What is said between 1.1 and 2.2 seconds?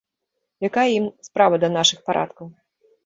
справа да нашых